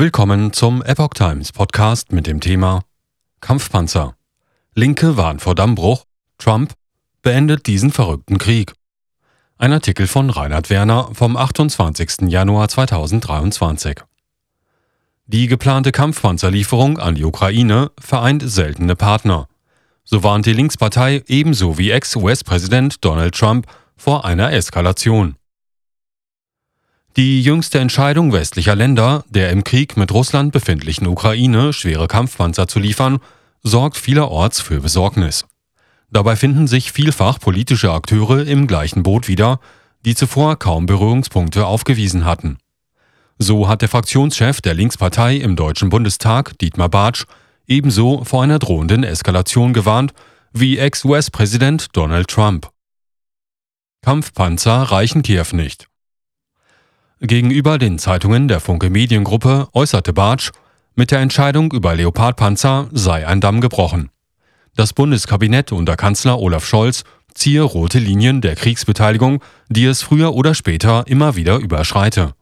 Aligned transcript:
Willkommen 0.00 0.54
zum 0.54 0.82
Epoch 0.82 1.12
Times 1.12 1.52
Podcast 1.52 2.10
mit 2.10 2.26
dem 2.26 2.40
Thema 2.40 2.84
Kampfpanzer. 3.42 4.16
Linke 4.74 5.18
warnt 5.18 5.42
vor 5.42 5.54
Dammbruch. 5.54 6.06
Trump 6.38 6.72
beendet 7.20 7.66
diesen 7.66 7.92
verrückten 7.92 8.38
Krieg. 8.38 8.72
Ein 9.58 9.74
Artikel 9.74 10.06
von 10.06 10.30
Reinhard 10.30 10.70
Werner 10.70 11.10
vom 11.12 11.36
28. 11.36 12.30
Januar 12.30 12.68
2023. 12.68 13.98
Die 15.26 15.48
geplante 15.48 15.92
Kampfpanzerlieferung 15.92 16.98
an 16.98 17.16
die 17.16 17.24
Ukraine 17.24 17.90
vereint 18.00 18.42
seltene 18.42 18.96
Partner. 18.96 19.48
So 20.04 20.22
warnt 20.22 20.46
die 20.46 20.54
Linkspartei 20.54 21.24
ebenso 21.26 21.76
wie 21.76 21.90
Ex-US-Präsident 21.90 23.04
Donald 23.04 23.34
Trump 23.34 23.66
vor 23.98 24.24
einer 24.24 24.50
Eskalation. 24.50 25.36
Die 27.20 27.42
jüngste 27.42 27.78
Entscheidung 27.80 28.32
westlicher 28.32 28.74
Länder, 28.74 29.24
der 29.28 29.50
im 29.50 29.62
Krieg 29.62 29.98
mit 29.98 30.10
Russland 30.10 30.52
befindlichen 30.52 31.06
Ukraine 31.06 31.74
schwere 31.74 32.08
Kampfpanzer 32.08 32.66
zu 32.66 32.78
liefern, 32.78 33.18
sorgt 33.62 33.98
vielerorts 33.98 34.62
für 34.62 34.80
Besorgnis. 34.80 35.44
Dabei 36.10 36.34
finden 36.34 36.66
sich 36.66 36.92
vielfach 36.92 37.38
politische 37.38 37.92
Akteure 37.92 38.46
im 38.46 38.66
gleichen 38.66 39.02
Boot 39.02 39.28
wieder, 39.28 39.60
die 40.06 40.14
zuvor 40.14 40.58
kaum 40.58 40.86
Berührungspunkte 40.86 41.66
aufgewiesen 41.66 42.24
hatten. 42.24 42.56
So 43.38 43.68
hat 43.68 43.82
der 43.82 43.90
Fraktionschef 43.90 44.62
der 44.62 44.72
Linkspartei 44.72 45.36
im 45.36 45.56
Deutschen 45.56 45.90
Bundestag, 45.90 46.58
Dietmar 46.60 46.88
Bartsch, 46.88 47.26
ebenso 47.66 48.24
vor 48.24 48.42
einer 48.42 48.58
drohenden 48.58 49.04
Eskalation 49.04 49.74
gewarnt 49.74 50.14
wie 50.54 50.78
Ex-US-Präsident 50.78 51.94
Donald 51.94 52.28
Trump. 52.28 52.70
Kampfpanzer 54.00 54.84
reichen 54.84 55.20
Kiew 55.20 55.48
nicht. 55.52 55.89
Gegenüber 57.22 57.76
den 57.76 57.98
Zeitungen 57.98 58.48
der 58.48 58.60
Funke 58.60 58.88
Mediengruppe 58.88 59.68
äußerte 59.74 60.14
Bartsch, 60.14 60.52
mit 60.94 61.10
der 61.10 61.18
Entscheidung 61.20 61.70
über 61.70 61.94
Leopardpanzer 61.94 62.88
sei 62.92 63.26
ein 63.26 63.42
Damm 63.42 63.60
gebrochen. 63.60 64.08
Das 64.74 64.94
Bundeskabinett 64.94 65.70
unter 65.70 65.96
Kanzler 65.96 66.38
Olaf 66.38 66.64
Scholz 66.64 67.04
ziehe 67.34 67.60
rote 67.60 67.98
Linien 67.98 68.40
der 68.40 68.56
Kriegsbeteiligung, 68.56 69.42
die 69.68 69.84
es 69.84 70.00
früher 70.00 70.32
oder 70.32 70.54
später 70.54 71.06
immer 71.08 71.36
wieder 71.36 71.58
überschreite. 71.58 72.32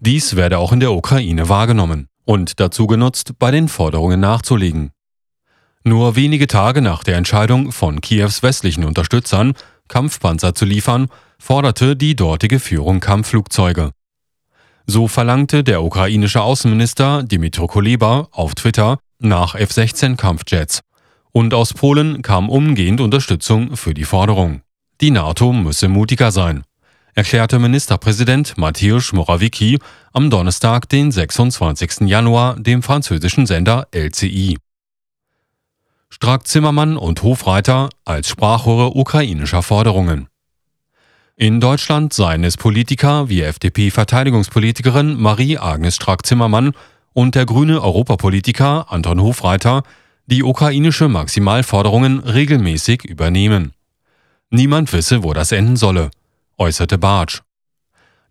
Dies 0.00 0.34
werde 0.34 0.58
auch 0.58 0.72
in 0.72 0.80
der 0.80 0.92
Ukraine 0.92 1.48
wahrgenommen 1.48 2.08
und 2.24 2.58
dazu 2.58 2.88
genutzt, 2.88 3.38
bei 3.38 3.52
den 3.52 3.68
Forderungen 3.68 4.18
nachzulegen. 4.18 4.90
Nur 5.84 6.16
wenige 6.16 6.48
Tage 6.48 6.82
nach 6.82 7.04
der 7.04 7.18
Entscheidung 7.18 7.70
von 7.70 8.00
Kiews 8.00 8.42
westlichen 8.42 8.84
Unterstützern, 8.84 9.54
Kampfpanzer 9.86 10.56
zu 10.56 10.64
liefern, 10.64 11.06
forderte 11.38 11.94
die 11.94 12.16
dortige 12.16 12.58
Führung 12.58 12.98
Kampfflugzeuge. 12.98 13.92
So 14.90 15.06
verlangte 15.06 15.62
der 15.62 15.82
ukrainische 15.82 16.40
Außenminister 16.40 17.22
Dmytro 17.22 17.66
Kuleba 17.66 18.28
auf 18.30 18.54
Twitter 18.54 18.98
nach 19.18 19.54
F-16 19.54 20.16
Kampfjets. 20.16 20.80
Und 21.30 21.52
aus 21.52 21.74
Polen 21.74 22.22
kam 22.22 22.48
umgehend 22.48 23.02
Unterstützung 23.02 23.76
für 23.76 23.92
die 23.92 24.06
Forderung. 24.06 24.62
Die 25.02 25.10
NATO 25.10 25.52
müsse 25.52 25.88
mutiger 25.88 26.32
sein, 26.32 26.64
erklärte 27.14 27.58
Ministerpräsident 27.58 28.56
Mateusz 28.56 29.12
Morawiecki 29.12 29.78
am 30.14 30.30
Donnerstag, 30.30 30.88
den 30.88 31.12
26. 31.12 32.08
Januar, 32.08 32.58
dem 32.58 32.82
französischen 32.82 33.44
Sender 33.44 33.88
LCI. 33.92 34.56
Strack-Zimmermann 36.08 36.96
und 36.96 37.22
Hofreiter 37.22 37.90
als 38.06 38.30
Sprachrohre 38.30 38.96
ukrainischer 38.96 39.62
Forderungen. 39.62 40.28
In 41.40 41.60
Deutschland 41.60 42.12
seien 42.12 42.42
es 42.42 42.56
Politiker 42.56 43.28
wie 43.28 43.42
FDP-Verteidigungspolitikerin 43.42 45.14
Marie-Agnes 45.20 45.94
Strack-Zimmermann 45.94 46.72
und 47.12 47.36
der 47.36 47.46
grüne 47.46 47.80
Europapolitiker 47.80 48.90
Anton 48.90 49.22
Hofreiter, 49.22 49.84
die 50.26 50.42
ukrainische 50.42 51.06
Maximalforderungen 51.06 52.18
regelmäßig 52.18 53.04
übernehmen. 53.04 53.72
Niemand 54.50 54.92
wisse, 54.92 55.22
wo 55.22 55.32
das 55.32 55.52
enden 55.52 55.76
solle, 55.76 56.10
äußerte 56.58 56.98
Bartsch. 56.98 57.42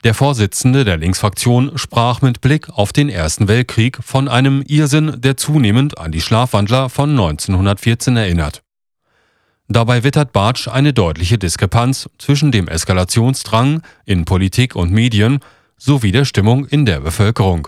Der 0.03 0.13
Vorsitzende 0.13 0.83
der 0.83 0.97
Linksfraktion 0.97 1.77
sprach 1.77 2.21
mit 2.21 2.41
Blick 2.41 2.67
auf 2.71 2.91
den 2.91 3.07
Ersten 3.07 3.47
Weltkrieg 3.47 3.99
von 4.03 4.27
einem 4.27 4.63
Irrsinn, 4.67 5.21
der 5.21 5.37
zunehmend 5.37 5.97
an 5.97 6.11
die 6.11 6.19
Schlafwandler 6.19 6.89
von 6.89 7.11
1914 7.11 8.17
erinnert. 8.17 8.63
Dabei 9.69 10.03
wittert 10.03 10.31
Bartsch 10.31 10.67
eine 10.69 10.93
deutliche 10.93 11.37
Diskrepanz 11.37 12.09
zwischen 12.17 12.51
dem 12.51 12.67
Eskalationsdrang 12.67 13.81
in 14.05 14.23
Politik 14.23 14.75
und 14.75 14.91
Medien 14.91 15.39
sowie 15.77 16.11
der 16.11 16.25
Stimmung 16.25 16.65
in 16.65 16.85
der 16.85 17.01
Bevölkerung. 17.01 17.67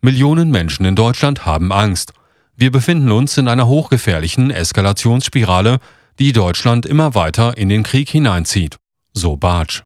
Millionen 0.00 0.50
Menschen 0.50 0.86
in 0.86 0.96
Deutschland 0.96 1.44
haben 1.44 1.72
Angst. 1.72 2.14
Wir 2.56 2.72
befinden 2.72 3.12
uns 3.12 3.36
in 3.36 3.48
einer 3.48 3.66
hochgefährlichen 3.66 4.50
Eskalationsspirale, 4.50 5.78
die 6.18 6.32
Deutschland 6.32 6.86
immer 6.86 7.14
weiter 7.14 7.56
in 7.56 7.68
den 7.68 7.82
Krieg 7.82 8.08
hineinzieht, 8.08 8.76
so 9.12 9.36
Bartsch. 9.36 9.82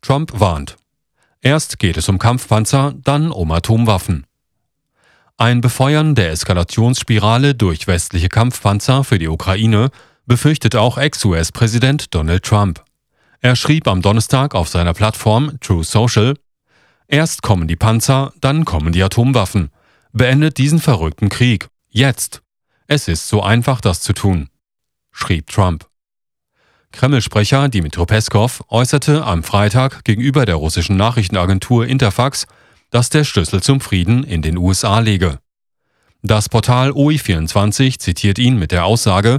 Trump 0.00 0.38
warnt. 0.38 0.76
Erst 1.40 1.78
geht 1.78 1.96
es 1.96 2.08
um 2.08 2.18
Kampfpanzer, 2.18 2.94
dann 3.02 3.32
um 3.32 3.50
Atomwaffen. 3.50 4.26
Ein 5.36 5.60
Befeuern 5.60 6.14
der 6.14 6.30
Eskalationsspirale 6.30 7.54
durch 7.54 7.86
westliche 7.86 8.28
Kampfpanzer 8.28 9.04
für 9.04 9.18
die 9.18 9.28
Ukraine 9.28 9.90
befürchtet 10.30 10.76
auch 10.76 10.96
Ex-US-Präsident 10.96 12.14
Donald 12.14 12.44
Trump. 12.44 12.84
Er 13.40 13.56
schrieb 13.56 13.88
am 13.88 14.00
Donnerstag 14.00 14.54
auf 14.54 14.68
seiner 14.68 14.94
Plattform 14.94 15.58
True 15.58 15.82
Social, 15.82 16.36
Erst 17.08 17.42
kommen 17.42 17.66
die 17.66 17.74
Panzer, 17.74 18.32
dann 18.40 18.64
kommen 18.64 18.92
die 18.92 19.02
Atomwaffen. 19.02 19.70
Beendet 20.12 20.58
diesen 20.58 20.78
verrückten 20.78 21.30
Krieg. 21.30 21.66
Jetzt. 21.88 22.42
Es 22.86 23.08
ist 23.08 23.26
so 23.26 23.42
einfach, 23.42 23.80
das 23.80 24.02
zu 24.02 24.12
tun, 24.12 24.48
schrieb 25.10 25.48
Trump. 25.48 25.88
Kreml-Sprecher 26.92 27.68
Dmitro 27.68 28.06
Peskov 28.06 28.62
äußerte 28.68 29.24
am 29.24 29.42
Freitag 29.42 30.04
gegenüber 30.04 30.46
der 30.46 30.54
russischen 30.54 30.96
Nachrichtenagentur 30.96 31.88
Interfax, 31.88 32.46
dass 32.90 33.10
der 33.10 33.24
Schlüssel 33.24 33.64
zum 33.64 33.80
Frieden 33.80 34.22
in 34.22 34.42
den 34.42 34.58
USA 34.58 35.00
liege. 35.00 35.40
Das 36.22 36.48
Portal 36.48 36.92
OI24 36.92 37.98
zitiert 37.98 38.38
ihn 38.38 38.60
mit 38.60 38.70
der 38.70 38.84
Aussage, 38.84 39.38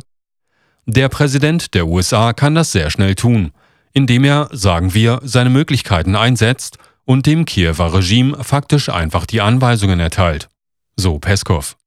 der 0.91 1.09
Präsident 1.09 1.73
der 1.73 1.87
USA 1.87 2.33
kann 2.33 2.55
das 2.55 2.71
sehr 2.71 2.89
schnell 2.89 3.15
tun, 3.15 3.51
indem 3.93 4.23
er, 4.23 4.49
sagen 4.51 4.93
wir, 4.93 5.19
seine 5.23 5.49
Möglichkeiten 5.49 6.15
einsetzt 6.15 6.77
und 7.05 7.25
dem 7.25 7.45
Kiewer 7.45 7.93
Regime 7.93 8.43
faktisch 8.43 8.89
einfach 8.89 9.25
die 9.25 9.41
Anweisungen 9.41 9.99
erteilt. 9.99 10.49
So 10.95 11.19
Peskov. 11.19 11.77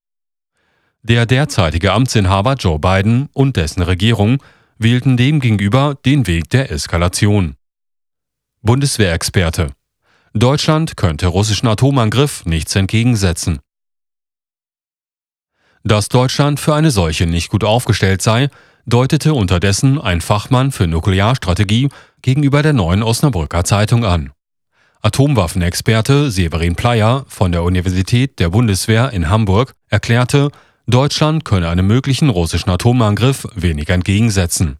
Der 1.02 1.26
derzeitige 1.26 1.92
Amtsinhaber 1.92 2.54
Joe 2.54 2.78
Biden 2.78 3.28
und 3.34 3.56
dessen 3.56 3.82
Regierung 3.82 4.42
wählten 4.78 5.16
demgegenüber 5.16 5.96
den 6.04 6.26
Weg 6.26 6.48
der 6.50 6.70
Eskalation. 6.70 7.56
Bundeswehrexperte. 8.62 9.72
Deutschland 10.32 10.96
könnte 10.96 11.26
russischen 11.26 11.68
Atomangriff 11.68 12.44
nichts 12.46 12.74
entgegensetzen. 12.74 13.60
Dass 15.86 16.08
Deutschland 16.08 16.60
für 16.60 16.74
eine 16.74 16.90
solche 16.90 17.26
nicht 17.26 17.50
gut 17.50 17.62
aufgestellt 17.62 18.22
sei, 18.22 18.48
deutete 18.86 19.34
unterdessen 19.34 20.00
ein 20.00 20.22
Fachmann 20.22 20.72
für 20.72 20.86
Nuklearstrategie 20.86 21.90
gegenüber 22.22 22.62
der 22.62 22.72
neuen 22.72 23.02
Osnabrücker 23.02 23.64
Zeitung 23.64 24.02
an. 24.02 24.32
Atomwaffenexperte 25.02 26.30
Severin 26.30 26.74
Pleyer 26.74 27.26
von 27.28 27.52
der 27.52 27.62
Universität 27.62 28.38
der 28.38 28.48
Bundeswehr 28.48 29.10
in 29.12 29.28
Hamburg 29.28 29.74
erklärte, 29.90 30.50
Deutschland 30.86 31.44
könne 31.44 31.68
einem 31.68 31.86
möglichen 31.86 32.30
russischen 32.30 32.70
Atomangriff 32.70 33.46
wenig 33.54 33.90
entgegensetzen. 33.90 34.78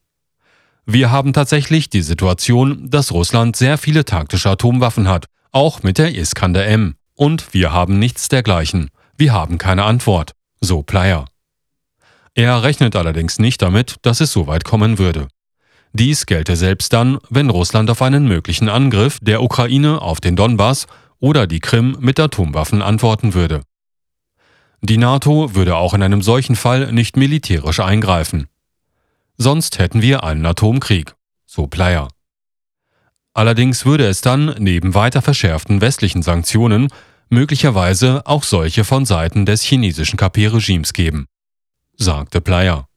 Wir 0.87 1.11
haben 1.11 1.35
tatsächlich 1.35 1.91
die 1.91 2.01
Situation, 2.01 2.89
dass 2.89 3.13
Russland 3.13 3.57
sehr 3.57 3.77
viele 3.77 4.07
taktische 4.07 4.49
Atomwaffen 4.49 5.07
hat, 5.09 5.27
auch 5.53 5.83
mit 5.83 5.99
der 5.99 6.15
Iskander 6.15 6.67
M. 6.67 6.95
Und 7.15 7.53
wir 7.53 7.73
haben 7.73 7.99
nichts 7.99 8.31
dergleichen. 8.31 8.89
Wir 9.19 9.35
haben 9.35 9.59
keine 9.59 9.85
Antwort, 9.85 10.33
so 10.65 10.83
Pleyer. 10.83 11.27
Er 12.35 12.63
rechnet 12.63 12.97
allerdings 12.97 13.39
nicht 13.39 13.63
damit, 13.63 13.97
dass 14.03 14.21
es 14.21 14.33
so 14.33 14.47
weit 14.47 14.65
kommen 14.65 14.99
würde. 14.99 15.29
Dies 15.93 16.27
gelte 16.27 16.57
selbst 16.57 16.93
dann, 16.93 17.19
wenn 17.31 17.51
Russland 17.51 17.89
auf 17.89 18.03
einen 18.03 18.27
möglichen 18.27 18.69
Angriff 18.69 19.19
der 19.23 19.43
Ukraine 19.43 20.03
auf 20.03 20.21
den 20.21 20.35
Donbass 20.35 20.87
oder 21.21 21.47
die 21.47 21.61
Krim 21.61 21.97
mit 22.01 22.19
Atomwaffen 22.19 22.83
antworten 22.83 23.35
würde. 23.35 23.63
Die 24.83 24.99
NATO 24.99 25.55
würde 25.55 25.77
auch 25.77 25.95
in 25.95 26.03
einem 26.03 26.21
solchen 26.21 26.57
Fall 26.57 26.93
nicht 26.93 27.17
militärisch 27.17 27.79
eingreifen. 27.81 28.49
Sonst 29.37 29.79
hätten 29.79 30.03
wir 30.03 30.25
einen 30.25 30.45
Atomkrieg, 30.45 31.15
so 31.47 31.69
Pleyer. 31.69 32.09
Allerdings 33.33 33.87
würde 33.87 34.07
es 34.07 34.21
dann 34.21 34.55
neben 34.59 34.95
weiter 34.95 35.23
verschärften 35.23 35.81
westlichen 35.81 36.23
Sanktionen 36.23 36.89
möglicherweise 37.35 38.23
auch 38.25 38.45
solche 38.45 38.85
von 38.85 39.05
Seiten 39.05 39.45
des 39.45 39.63
chinesischen 39.63 40.17
KP-Regimes 40.17 40.95
geben 40.95 41.27
sagte 41.97 42.41
Pleyer. 42.41 42.89